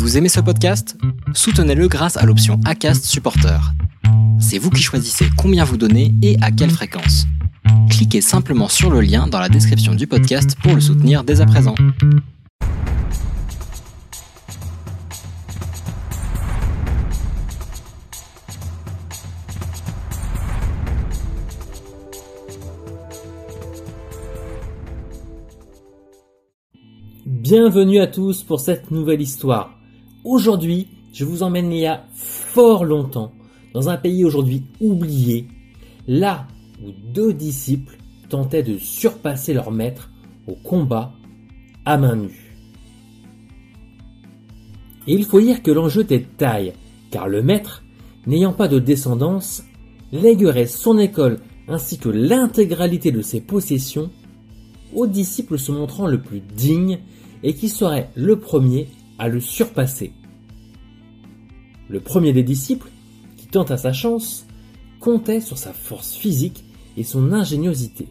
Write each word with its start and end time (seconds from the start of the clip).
Vous 0.00 0.16
aimez 0.16 0.30
ce 0.30 0.40
podcast? 0.40 0.96
Soutenez-le 1.34 1.86
grâce 1.86 2.16
à 2.16 2.24
l'option 2.24 2.58
ACAST 2.64 3.04
Supporter. 3.04 3.60
C'est 4.40 4.56
vous 4.56 4.70
qui 4.70 4.82
choisissez 4.82 5.26
combien 5.36 5.62
vous 5.62 5.76
donnez 5.76 6.14
et 6.22 6.38
à 6.40 6.50
quelle 6.50 6.70
fréquence. 6.70 7.26
Cliquez 7.90 8.22
simplement 8.22 8.68
sur 8.68 8.90
le 8.90 9.02
lien 9.02 9.26
dans 9.26 9.38
la 9.38 9.50
description 9.50 9.94
du 9.94 10.06
podcast 10.06 10.56
pour 10.62 10.74
le 10.74 10.80
soutenir 10.80 11.22
dès 11.22 11.42
à 11.42 11.46
présent. 11.46 11.74
Bienvenue 27.26 28.00
à 28.00 28.06
tous 28.06 28.42
pour 28.42 28.60
cette 28.60 28.90
nouvelle 28.90 29.20
histoire. 29.20 29.79
Aujourd'hui, 30.24 30.88
je 31.14 31.24
vous 31.24 31.42
emmène 31.42 31.72
il 31.72 31.80
y 31.80 31.86
a 31.86 32.04
fort 32.12 32.84
longtemps, 32.84 33.32
dans 33.72 33.88
un 33.88 33.96
pays 33.96 34.22
aujourd'hui 34.22 34.64
oublié, 34.78 35.46
là 36.06 36.46
où 36.84 36.90
deux 37.14 37.32
disciples 37.32 37.96
tentaient 38.28 38.62
de 38.62 38.76
surpasser 38.76 39.54
leur 39.54 39.70
maître 39.70 40.10
au 40.46 40.54
combat 40.54 41.14
à 41.86 41.96
main 41.96 42.16
nue. 42.16 42.54
Et 45.06 45.14
il 45.14 45.24
faut 45.24 45.40
dire 45.40 45.62
que 45.62 45.70
l'enjeu 45.70 46.02
était 46.02 46.18
de 46.18 46.36
taille, 46.36 46.74
car 47.10 47.26
le 47.26 47.42
maître, 47.42 47.82
n'ayant 48.26 48.52
pas 48.52 48.68
de 48.68 48.78
descendance, 48.78 49.64
léguerait 50.12 50.66
son 50.66 50.98
école 50.98 51.40
ainsi 51.66 51.98
que 51.98 52.10
l'intégralité 52.10 53.10
de 53.10 53.22
ses 53.22 53.40
possessions 53.40 54.10
aux 54.94 55.06
disciples 55.06 55.58
se 55.58 55.72
montrant 55.72 56.06
le 56.06 56.20
plus 56.20 56.40
digne 56.40 56.98
et 57.42 57.54
qui 57.54 57.70
serait 57.70 58.10
le 58.16 58.38
premier 58.38 58.88
à 59.20 59.28
le 59.28 59.38
surpasser. 59.38 60.12
Le 61.90 62.00
premier 62.00 62.32
des 62.32 62.42
disciples, 62.42 62.88
qui 63.36 63.48
tenta 63.48 63.76
sa 63.76 63.92
chance, 63.92 64.46
comptait 64.98 65.42
sur 65.42 65.58
sa 65.58 65.74
force 65.74 66.14
physique 66.14 66.64
et 66.96 67.04
son 67.04 67.34
ingéniosité. 67.34 68.08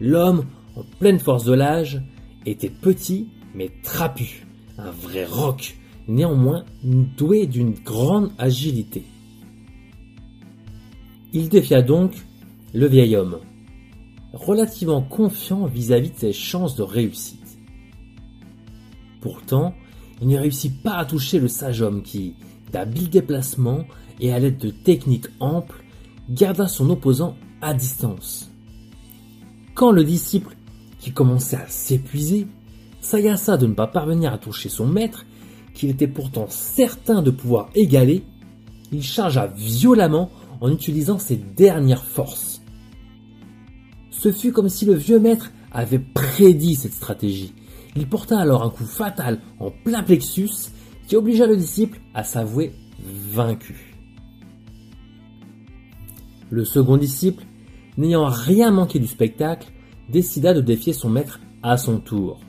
L'homme, 0.00 0.44
en 0.74 0.82
pleine 0.98 1.20
force 1.20 1.44
de 1.44 1.52
l'âge, 1.52 2.02
était 2.46 2.68
petit 2.68 3.28
mais 3.54 3.70
trapu, 3.84 4.44
un 4.76 4.90
vrai 4.90 5.24
roc, 5.24 5.76
néanmoins 6.08 6.64
doué 6.82 7.46
d'une 7.46 7.74
grande 7.74 8.32
agilité. 8.38 9.04
Il 11.32 11.48
défia 11.48 11.82
donc 11.82 12.12
le 12.74 12.86
vieil 12.86 13.14
homme, 13.14 13.38
relativement 14.32 15.02
confiant 15.02 15.66
vis-à-vis 15.66 16.10
de 16.10 16.18
ses 16.18 16.32
chances 16.32 16.74
de 16.74 16.82
réussite. 16.82 17.47
Pourtant, 19.20 19.74
il 20.20 20.28
ne 20.28 20.38
réussit 20.38 20.82
pas 20.82 20.94
à 20.94 21.04
toucher 21.04 21.38
le 21.38 21.48
sage 21.48 21.82
homme 21.82 22.02
qui, 22.02 22.34
d'habiles 22.72 23.10
déplacements 23.10 23.84
et 24.20 24.32
à 24.32 24.38
l'aide 24.38 24.58
de 24.58 24.70
techniques 24.70 25.28
amples, 25.40 25.84
garda 26.30 26.68
son 26.68 26.90
opposant 26.90 27.36
à 27.60 27.74
distance. 27.74 28.50
Quand 29.74 29.92
le 29.92 30.04
disciple, 30.04 30.56
qui 30.98 31.12
commençait 31.12 31.56
à 31.56 31.68
s'épuiser, 31.68 32.46
s'agaça 33.00 33.56
de 33.56 33.66
ne 33.66 33.74
pas 33.74 33.86
parvenir 33.86 34.32
à 34.32 34.38
toucher 34.38 34.68
son 34.68 34.86
maître, 34.86 35.24
qu'il 35.74 35.90
était 35.90 36.08
pourtant 36.08 36.46
certain 36.48 37.22
de 37.22 37.30
pouvoir 37.30 37.70
égaler, 37.74 38.24
il 38.90 39.02
chargea 39.02 39.46
violemment 39.46 40.30
en 40.60 40.72
utilisant 40.72 41.18
ses 41.18 41.36
dernières 41.36 42.04
forces. 42.04 42.60
Ce 44.10 44.32
fut 44.32 44.50
comme 44.50 44.68
si 44.68 44.84
le 44.84 44.94
vieux 44.94 45.20
maître 45.20 45.52
avait 45.70 46.00
prédit 46.00 46.74
cette 46.74 46.94
stratégie 46.94 47.54
il 47.96 48.08
porta 48.08 48.38
alors 48.38 48.62
un 48.62 48.70
coup 48.70 48.84
fatal 48.84 49.40
en 49.58 49.70
plein 49.70 50.02
plexus 50.02 50.70
qui 51.06 51.16
obligea 51.16 51.46
le 51.46 51.56
disciple 51.56 52.00
à 52.14 52.24
s'avouer 52.24 52.72
vaincu. 53.00 53.96
Le 56.50 56.64
second 56.64 56.96
disciple, 56.96 57.44
n'ayant 57.96 58.26
rien 58.26 58.70
manqué 58.70 58.98
du 58.98 59.06
spectacle, 59.06 59.68
décida 60.08 60.54
de 60.54 60.60
défier 60.60 60.92
son 60.92 61.10
maître 61.10 61.40
à 61.62 61.76
son 61.76 61.98
tour. 61.98 62.40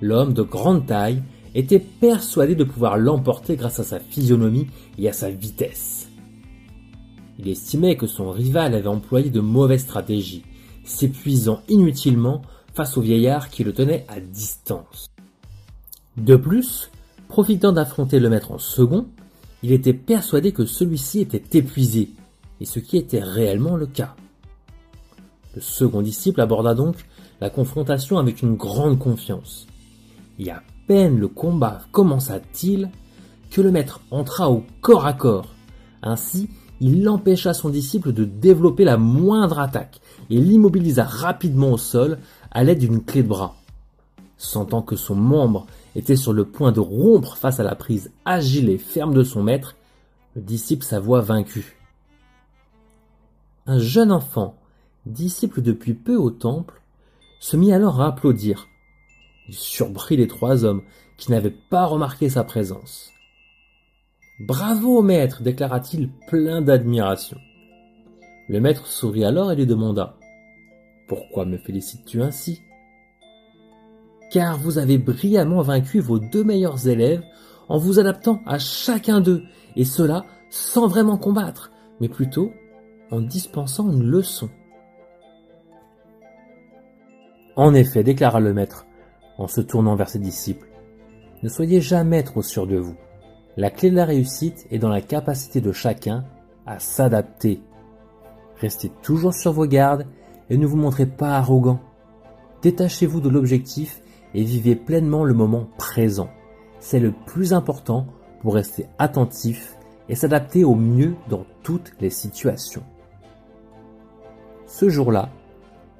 L'homme 0.00 0.34
de 0.34 0.42
grande 0.42 0.86
taille 0.86 1.22
était 1.54 1.80
persuadé 1.80 2.54
de 2.54 2.64
pouvoir 2.64 2.98
l'emporter 2.98 3.56
grâce 3.56 3.80
à 3.80 3.84
sa 3.84 4.00
physionomie 4.00 4.66
et 4.98 5.08
à 5.08 5.12
sa 5.12 5.30
vitesse. 5.30 6.08
Il 7.38 7.48
estimait 7.48 7.96
que 7.96 8.06
son 8.06 8.30
rival 8.30 8.74
avait 8.74 8.88
employé 8.88 9.30
de 9.30 9.40
mauvaises 9.40 9.82
stratégies, 9.82 10.44
s'épuisant 10.84 11.62
inutilement 11.68 12.42
face 12.74 12.96
au 12.96 13.00
vieillard 13.00 13.48
qui 13.48 13.64
le 13.64 13.72
tenait 13.72 14.04
à 14.08 14.20
distance. 14.20 15.06
De 16.16 16.36
plus, 16.36 16.90
profitant 17.28 17.72
d'affronter 17.72 18.20
le 18.20 18.28
maître 18.28 18.52
en 18.52 18.58
second, 18.58 19.06
il 19.62 19.72
était 19.72 19.94
persuadé 19.94 20.52
que 20.52 20.66
celui-ci 20.66 21.20
était 21.20 21.58
épuisé, 21.58 22.10
et 22.60 22.66
ce 22.66 22.80
qui 22.80 22.96
était 22.96 23.22
réellement 23.22 23.76
le 23.76 23.86
cas. 23.86 24.14
Le 25.54 25.60
second 25.60 26.02
disciple 26.02 26.40
aborda 26.40 26.74
donc 26.74 26.96
la 27.40 27.50
confrontation 27.50 28.18
avec 28.18 28.42
une 28.42 28.56
grande 28.56 28.98
confiance. 28.98 29.66
Et 30.38 30.50
à 30.50 30.62
peine 30.86 31.18
le 31.18 31.28
combat 31.28 31.80
commença-t-il 31.92 32.90
que 33.50 33.60
le 33.60 33.70
maître 33.70 34.00
entra 34.10 34.50
au 34.50 34.64
corps 34.80 35.06
à 35.06 35.12
corps. 35.12 35.54
Ainsi, 36.02 36.50
il 36.80 37.08
empêcha 37.08 37.54
son 37.54 37.70
disciple 37.70 38.12
de 38.12 38.24
développer 38.24 38.84
la 38.84 38.96
moindre 38.96 39.60
attaque 39.60 40.00
et 40.28 40.38
l'immobilisa 40.38 41.04
rapidement 41.04 41.72
au 41.72 41.78
sol 41.78 42.18
à 42.54 42.64
l'aide 42.64 42.78
d'une 42.78 43.04
clé 43.04 43.22
de 43.22 43.28
bras. 43.28 43.56
Sentant 44.38 44.82
que 44.82 44.96
son 44.96 45.14
membre 45.14 45.66
était 45.96 46.16
sur 46.16 46.32
le 46.32 46.44
point 46.44 46.72
de 46.72 46.80
rompre 46.80 47.36
face 47.36 47.60
à 47.60 47.64
la 47.64 47.74
prise 47.74 48.12
agile 48.24 48.68
et 48.68 48.78
ferme 48.78 49.14
de 49.14 49.24
son 49.24 49.42
maître, 49.42 49.76
le 50.34 50.42
disciple 50.42 50.84
s'avoua 50.84 51.20
vaincu. 51.20 51.76
Un 53.66 53.78
jeune 53.78 54.12
enfant, 54.12 54.56
disciple 55.06 55.62
depuis 55.62 55.94
peu 55.94 56.16
au 56.16 56.30
temple, 56.30 56.80
se 57.40 57.56
mit 57.56 57.72
alors 57.72 58.00
à 58.00 58.08
applaudir. 58.08 58.68
Il 59.48 59.54
surprit 59.54 60.16
les 60.16 60.28
trois 60.28 60.64
hommes 60.64 60.82
qui 61.16 61.30
n'avaient 61.30 61.54
pas 61.70 61.86
remarqué 61.86 62.28
sa 62.28 62.44
présence. 62.44 63.10
Bravo, 64.40 65.02
maître, 65.02 65.42
déclara-t-il 65.42 66.10
plein 66.28 66.60
d'admiration. 66.60 67.38
Le 68.48 68.60
maître 68.60 68.86
sourit 68.86 69.24
alors 69.24 69.52
et 69.52 69.56
lui 69.56 69.66
demanda 69.66 70.16
pourquoi 71.06 71.44
me 71.44 71.58
félicites-tu 71.58 72.22
ainsi? 72.22 72.62
Car 74.30 74.58
vous 74.58 74.78
avez 74.78 74.98
brillamment 74.98 75.62
vaincu 75.62 76.00
vos 76.00 76.18
deux 76.18 76.44
meilleurs 76.44 76.88
élèves 76.88 77.22
en 77.68 77.78
vous 77.78 77.98
adaptant 77.98 78.40
à 78.46 78.58
chacun 78.58 79.20
d'eux, 79.20 79.42
et 79.76 79.84
cela 79.84 80.24
sans 80.50 80.86
vraiment 80.86 81.16
combattre, 81.16 81.72
mais 82.00 82.08
plutôt 82.08 82.52
en 83.10 83.20
dispensant 83.20 83.90
une 83.90 84.02
leçon. 84.02 84.50
En 87.56 87.74
effet, 87.74 88.02
déclara 88.02 88.40
le 88.40 88.52
maître, 88.52 88.86
en 89.38 89.46
se 89.46 89.60
tournant 89.60 89.96
vers 89.96 90.08
ses 90.08 90.18
disciples, 90.18 90.68
ne 91.44 91.48
soyez 91.50 91.82
jamais 91.82 92.22
trop 92.22 92.42
sûr 92.42 92.66
de 92.66 92.76
vous. 92.76 92.96
La 93.58 93.70
clé 93.70 93.90
de 93.90 93.96
la 93.96 94.06
réussite 94.06 94.66
est 94.70 94.78
dans 94.78 94.88
la 94.88 95.02
capacité 95.02 95.60
de 95.60 95.72
chacun 95.72 96.24
à 96.66 96.78
s'adapter. 96.78 97.60
Restez 98.56 98.90
toujours 99.02 99.34
sur 99.34 99.52
vos 99.52 99.66
gardes 99.66 100.06
et 100.50 100.58
ne 100.58 100.66
vous 100.66 100.76
montrez 100.76 101.06
pas 101.06 101.36
arrogant. 101.36 101.80
Détachez-vous 102.62 103.20
de 103.20 103.28
l'objectif 103.28 104.00
et 104.34 104.42
vivez 104.42 104.76
pleinement 104.76 105.24
le 105.24 105.34
moment 105.34 105.68
présent. 105.78 106.28
C'est 106.80 107.00
le 107.00 107.12
plus 107.26 107.52
important 107.52 108.06
pour 108.40 108.54
rester 108.54 108.86
attentif 108.98 109.76
et 110.08 110.14
s'adapter 110.14 110.64
au 110.64 110.74
mieux 110.74 111.14
dans 111.28 111.44
toutes 111.62 111.92
les 112.00 112.10
situations. 112.10 112.82
Ce 114.66 114.88
jour-là, 114.88 115.30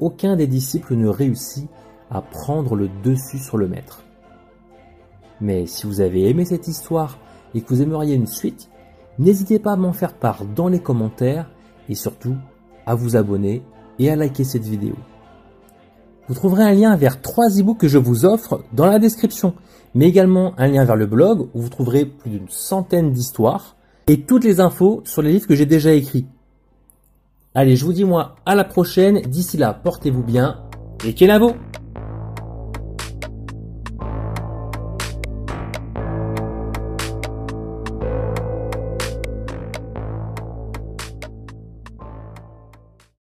aucun 0.00 0.36
des 0.36 0.46
disciples 0.46 0.94
ne 0.94 1.08
réussit 1.08 1.68
à 2.10 2.20
prendre 2.20 2.76
le 2.76 2.88
dessus 3.02 3.38
sur 3.38 3.56
le 3.56 3.68
maître. 3.68 4.02
Mais 5.40 5.66
si 5.66 5.86
vous 5.86 6.00
avez 6.00 6.28
aimé 6.28 6.44
cette 6.44 6.68
histoire 6.68 7.18
et 7.54 7.60
que 7.60 7.68
vous 7.68 7.82
aimeriez 7.82 8.14
une 8.14 8.26
suite, 8.26 8.70
n'hésitez 9.18 9.58
pas 9.58 9.72
à 9.72 9.76
m'en 9.76 9.92
faire 9.92 10.14
part 10.14 10.44
dans 10.44 10.68
les 10.68 10.80
commentaires 10.80 11.50
et 11.88 11.94
surtout 11.94 12.36
à 12.86 12.94
vous 12.94 13.16
abonner 13.16 13.62
et 13.98 14.10
à 14.10 14.16
liker 14.16 14.44
cette 14.44 14.64
vidéo. 14.64 14.94
Vous 16.28 16.34
trouverez 16.34 16.64
un 16.64 16.72
lien 16.72 16.96
vers 16.96 17.20
trois 17.20 17.48
e-books 17.48 17.78
que 17.78 17.88
je 17.88 17.98
vous 17.98 18.24
offre 18.24 18.64
dans 18.72 18.86
la 18.86 18.98
description, 18.98 19.54
mais 19.94 20.08
également 20.08 20.54
un 20.56 20.68
lien 20.68 20.84
vers 20.84 20.96
le 20.96 21.06
blog 21.06 21.48
où 21.54 21.60
vous 21.60 21.68
trouverez 21.68 22.06
plus 22.06 22.30
d'une 22.30 22.48
centaine 22.48 23.12
d'histoires 23.12 23.76
et 24.06 24.22
toutes 24.22 24.44
les 24.44 24.60
infos 24.60 25.02
sur 25.04 25.22
les 25.22 25.32
livres 25.32 25.46
que 25.46 25.54
j'ai 25.54 25.66
déjà 25.66 25.92
écrits. 25.92 26.26
Allez, 27.54 27.76
je 27.76 27.84
vous 27.84 27.92
dis 27.92 28.04
moi 28.04 28.36
à 28.46 28.54
la 28.54 28.64
prochaine, 28.64 29.20
d'ici 29.22 29.56
là, 29.56 29.74
portez-vous 29.74 30.22
bien 30.22 30.60
et 31.04 31.14
Kenavo 31.14 31.52